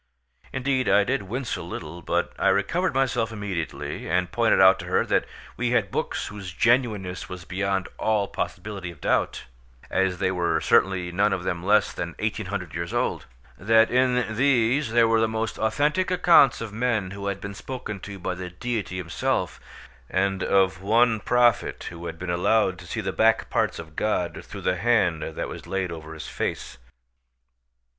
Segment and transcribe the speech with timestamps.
[0.51, 4.87] Indeed I did wince a little; but I recovered myself immediately, and pointed out to
[4.87, 5.25] her that
[5.57, 9.43] we had books whose genuineness was beyond all possibility of doubt,
[9.91, 13.27] as they were certainly none of them less than 1800 years old;
[13.59, 17.99] that in these there were the most authentic accounts of men who had been spoken
[17.99, 19.59] to by the Deity Himself,
[20.09, 24.43] and of one prophet who had been allowed to see the back parts of God
[24.43, 26.79] through the hand that was laid over his face.